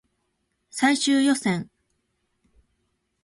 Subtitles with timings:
[0.71, 1.69] 最終予選